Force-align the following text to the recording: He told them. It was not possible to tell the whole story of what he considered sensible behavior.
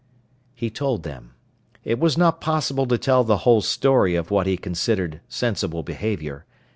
He 0.55 0.71
told 0.71 1.03
them. 1.03 1.35
It 1.83 1.99
was 1.99 2.17
not 2.17 2.41
possible 2.41 2.87
to 2.87 2.97
tell 2.97 3.23
the 3.23 3.37
whole 3.45 3.61
story 3.61 4.15
of 4.15 4.31
what 4.31 4.47
he 4.47 4.57
considered 4.57 5.21
sensible 5.29 5.83
behavior. 5.83 6.45